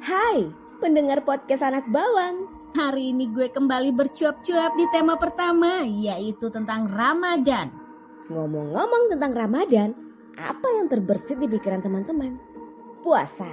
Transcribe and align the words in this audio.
Hai, 0.00 0.48
pendengar 0.80 1.20
podcast 1.28 1.60
anak 1.60 1.84
bawang. 1.92 2.48
Hari 2.72 3.12
ini 3.12 3.28
gue 3.36 3.52
kembali 3.52 3.92
bercuap-cuap 3.92 4.72
di 4.72 4.88
tema 4.88 5.20
pertama, 5.20 5.84
yaitu 5.84 6.48
tentang 6.48 6.88
Ramadan. 6.88 7.68
Ngomong-ngomong 8.32 9.12
tentang 9.12 9.36
Ramadan, 9.36 9.92
apa 10.40 10.72
yang 10.72 10.88
terbersit 10.88 11.36
di 11.36 11.52
pikiran 11.52 11.84
teman-teman? 11.84 12.40
Puasa. 13.04 13.52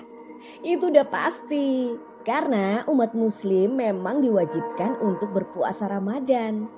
Itu 0.63 0.87
udah 0.87 1.03
pasti, 1.11 1.91
karena 2.23 2.87
umat 2.87 3.11
muslim 3.11 3.75
memang 3.75 4.23
diwajibkan 4.23 5.03
untuk 5.03 5.35
berpuasa 5.35 5.91
Ramadan. 5.91 6.71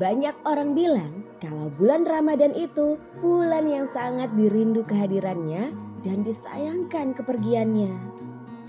Banyak 0.00 0.40
orang 0.48 0.72
bilang 0.72 1.28
kalau 1.36 1.68
bulan 1.76 2.08
Ramadan 2.08 2.56
itu 2.56 2.96
bulan 3.20 3.68
yang 3.68 3.84
sangat 3.92 4.32
dirindu 4.32 4.88
kehadirannya 4.88 5.68
dan 6.00 6.24
disayangkan 6.24 7.12
kepergiannya. 7.12 8.19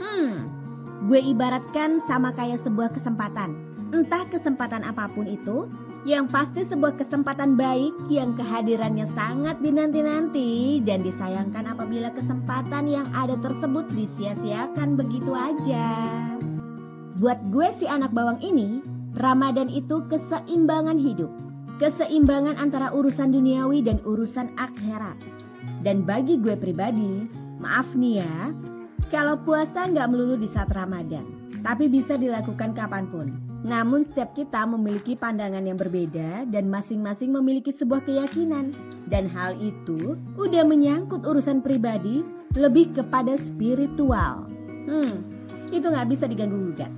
Hmm, 0.01 0.49
gue 1.05 1.21
ibaratkan 1.21 2.01
sama 2.09 2.33
kayak 2.33 2.57
sebuah 2.65 2.89
kesempatan. 2.89 3.53
Entah 3.93 4.25
kesempatan 4.33 4.81
apa 4.81 5.05
pun 5.13 5.29
itu, 5.29 5.69
yang 6.01 6.25
pasti 6.25 6.65
sebuah 6.65 6.97
kesempatan 6.97 7.53
baik 7.53 7.93
yang 8.09 8.33
kehadirannya 8.33 9.05
sangat 9.13 9.61
dinanti-nanti 9.61 10.81
dan 10.81 11.05
disayangkan 11.05 11.69
apabila 11.69 12.09
kesempatan 12.09 12.89
yang 12.89 13.05
ada 13.13 13.37
tersebut 13.37 13.85
disia-siakan 13.93 14.97
begitu 14.97 15.37
aja. 15.37 16.09
Buat 17.21 17.53
gue 17.53 17.69
si 17.69 17.85
anak 17.85 18.09
bawang 18.17 18.41
ini, 18.41 18.81
Ramadan 19.13 19.69
itu 19.69 20.01
keseimbangan 20.09 20.97
hidup. 20.97 21.29
Keseimbangan 21.77 22.57
antara 22.57 22.89
urusan 22.89 23.29
duniawi 23.29 23.85
dan 23.85 24.01
urusan 24.01 24.57
akhirat. 24.57 25.21
Dan 25.85 26.01
bagi 26.01 26.41
gue 26.41 26.57
pribadi, 26.57 27.29
maaf 27.61 27.93
nih 27.93 28.25
ya, 28.25 28.37
kalau 29.11 29.35
puasa 29.43 29.91
nggak 29.91 30.07
melulu 30.07 30.39
di 30.39 30.47
saat 30.47 30.71
Ramadan, 30.71 31.27
tapi 31.67 31.91
bisa 31.91 32.15
dilakukan 32.15 32.71
kapan 32.71 33.11
pun. 33.11 33.27
Namun 33.61 34.07
setiap 34.07 34.33
kita 34.33 34.65
memiliki 34.65 35.13
pandangan 35.13 35.61
yang 35.61 35.77
berbeda 35.77 36.49
dan 36.49 36.71
masing-masing 36.71 37.29
memiliki 37.29 37.69
sebuah 37.69 38.01
keyakinan. 38.07 38.73
Dan 39.11 39.27
hal 39.27 39.59
itu 39.59 40.15
udah 40.39 40.63
menyangkut 40.63 41.27
urusan 41.27 41.59
pribadi 41.59 42.23
lebih 42.55 42.95
kepada 42.95 43.35
spiritual. 43.35 44.47
Hmm, 44.87 45.21
itu 45.69 45.85
nggak 45.85 46.09
bisa 46.09 46.25
diganggu 46.25 46.71
gugat. 46.71 46.89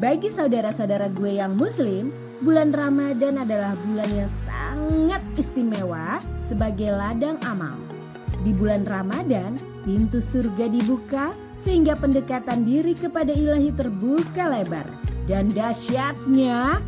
Bagi 0.00 0.32
saudara-saudara 0.32 1.12
gue 1.12 1.36
yang 1.38 1.54
muslim, 1.54 2.10
bulan 2.40 2.72
Ramadan 2.72 3.44
adalah 3.44 3.76
bulan 3.84 4.10
yang 4.24 4.30
sangat 4.48 5.22
istimewa 5.36 6.18
sebagai 6.48 6.96
ladang 6.96 7.36
amal. 7.44 7.95
Di 8.42 8.52
bulan 8.52 8.84
Ramadan, 8.84 9.56
pintu 9.86 10.20
surga 10.20 10.68
dibuka 10.68 11.32
sehingga 11.56 11.96
pendekatan 11.96 12.66
diri 12.68 12.92
kepada 12.92 13.32
ilahi 13.32 13.72
terbuka 13.72 14.52
lebar. 14.52 14.86
Dan 15.26 15.50
dahsyatnya 15.50 16.78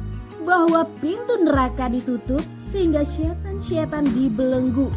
bahwa 0.45 0.87
pintu 1.03 1.35
neraka 1.43 1.91
ditutup 1.91 2.45
sehingga 2.63 3.03
syaitan-syaitan 3.03 4.07
dibelenggu. 4.13 4.89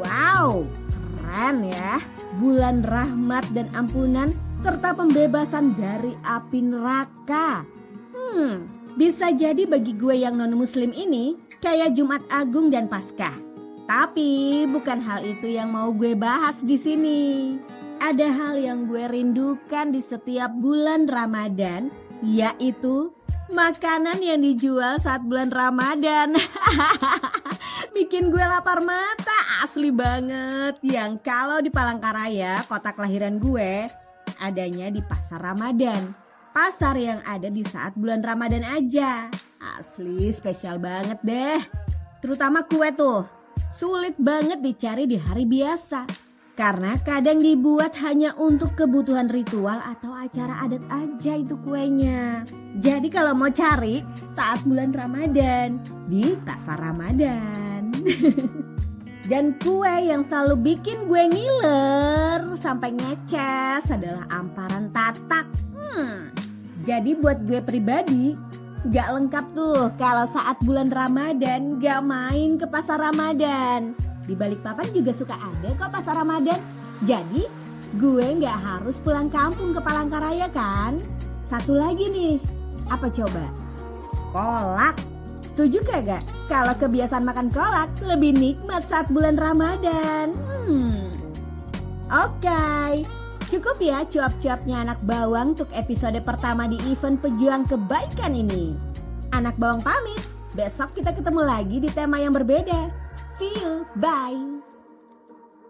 Wow, 0.00 0.66
keren 1.20 1.70
ya. 1.70 2.02
Bulan 2.36 2.84
rahmat 2.84 3.48
dan 3.56 3.70
ampunan 3.72 4.34
serta 4.60 4.92
pembebasan 4.92 5.78
dari 5.78 6.12
api 6.26 6.60
neraka. 6.60 7.64
Hmm, 8.12 8.66
bisa 8.98 9.30
jadi 9.32 9.64
bagi 9.64 9.94
gue 9.94 10.20
yang 10.20 10.36
non-muslim 10.36 10.90
ini 10.92 11.38
kayak 11.62 11.96
Jumat 11.96 12.24
Agung 12.28 12.68
dan 12.68 12.90
Paskah. 12.90 13.45
Tapi 13.86 14.66
bukan 14.66 14.98
hal 14.98 15.22
itu 15.22 15.46
yang 15.46 15.70
mau 15.70 15.94
gue 15.94 16.18
bahas 16.18 16.66
di 16.66 16.74
sini. 16.74 17.22
Ada 18.02 18.28
hal 18.34 18.54
yang 18.58 18.90
gue 18.90 19.06
rindukan 19.06 19.94
di 19.94 20.02
setiap 20.02 20.50
bulan 20.58 21.06
Ramadan, 21.06 21.94
yaitu 22.20 23.14
makanan 23.46 24.18
yang 24.18 24.42
dijual 24.42 24.98
saat 24.98 25.22
bulan 25.22 25.54
Ramadan. 25.54 26.34
Bikin 27.96 28.34
gue 28.34 28.42
lapar 28.42 28.82
mata, 28.82 29.62
asli 29.62 29.94
banget. 29.94 30.82
Yang 30.82 31.22
kalau 31.22 31.62
di 31.62 31.70
Palangkaraya, 31.70 32.66
kota 32.66 32.90
kelahiran 32.90 33.38
gue, 33.38 33.86
adanya 34.42 34.90
di 34.90 35.00
pasar 35.00 35.40
Ramadan. 35.40 36.10
Pasar 36.50 36.98
yang 36.98 37.22
ada 37.22 37.46
di 37.46 37.62
saat 37.62 37.94
bulan 37.94 38.18
Ramadan 38.24 38.66
aja. 38.66 39.30
Asli 39.78 40.26
spesial 40.34 40.82
banget 40.82 41.22
deh. 41.22 41.60
Terutama 42.18 42.66
kue 42.66 42.90
tuh. 42.90 43.28
Sulit 43.74 44.14
banget 44.18 44.62
dicari 44.62 45.10
di 45.10 45.18
hari 45.18 45.42
biasa. 45.46 46.26
Karena 46.56 46.96
kadang 47.04 47.44
dibuat 47.44 47.92
hanya 48.00 48.32
untuk 48.40 48.72
kebutuhan 48.80 49.28
ritual 49.28 49.76
atau 49.76 50.16
acara 50.16 50.64
adat 50.64 50.80
aja 50.88 51.36
itu 51.36 51.52
kuenya. 51.60 52.48
Jadi 52.80 53.12
kalau 53.12 53.36
mau 53.36 53.52
cari 53.52 54.00
saat 54.32 54.64
bulan 54.64 54.88
Ramadan 54.96 55.76
di 56.08 56.32
pasar 56.48 56.80
Ramadan. 56.80 57.92
Dan 59.30 59.58
kue 59.60 59.90
yang 60.06 60.24
selalu 60.24 60.72
bikin 60.72 61.10
gue 61.10 61.22
ngiler 61.28 62.40
sampai 62.56 62.94
ngeces 62.94 63.92
adalah 63.92 64.24
amparan 64.32 64.88
tatak. 64.96 65.44
Hmm. 65.76 66.32
Jadi 66.86 67.18
buat 67.18 67.42
gue 67.44 67.60
pribadi 67.60 68.38
gak 68.90 69.08
lengkap 69.10 69.46
tuh 69.54 69.90
kalau 69.98 70.26
saat 70.30 70.54
bulan 70.62 70.90
Ramadan 70.94 71.82
gak 71.82 72.02
main 72.06 72.54
ke 72.54 72.66
pasar 72.70 73.02
Ramadan. 73.02 73.98
Di 74.26 74.34
balik 74.34 74.62
papan 74.62 74.86
juga 74.94 75.10
suka 75.10 75.34
ada 75.34 75.74
kok 75.74 75.90
pasar 75.90 76.18
Ramadan. 76.22 76.58
Jadi 77.02 77.46
gue 77.98 78.26
gak 78.38 78.58
harus 78.62 79.02
pulang 79.02 79.26
kampung 79.26 79.74
ke 79.74 79.80
Palangkaraya 79.82 80.46
kan? 80.54 80.98
Satu 81.46 81.74
lagi 81.78 82.10
nih, 82.10 82.36
apa 82.90 83.10
coba? 83.10 83.46
Kolak. 84.34 84.96
Setuju 85.42 85.80
gak 85.86 86.22
Kalau 86.46 86.74
kebiasaan 86.76 87.24
makan 87.24 87.48
kolak 87.50 87.90
lebih 88.04 88.36
nikmat 88.36 88.84
saat 88.86 89.08
bulan 89.10 89.34
Ramadan. 89.40 90.36
Hmm. 90.36 91.16
Oke, 92.06 92.46
okay. 92.46 93.15
Cukup 93.66 93.82
ya 93.82 94.06
cuap-cuapnya 94.06 94.86
anak 94.86 94.98
bawang 95.02 95.58
untuk 95.58 95.66
episode 95.74 96.22
pertama 96.22 96.70
di 96.70 96.78
event 96.86 97.18
pejuang 97.18 97.66
kebaikan 97.66 98.30
ini. 98.30 98.78
Anak 99.34 99.58
bawang 99.58 99.82
pamit, 99.82 100.22
besok 100.54 100.94
kita 100.94 101.10
ketemu 101.10 101.42
lagi 101.42 101.82
di 101.82 101.90
tema 101.90 102.22
yang 102.22 102.30
berbeda. 102.30 102.94
See 103.34 103.50
you, 103.58 103.82
bye. 103.98 104.65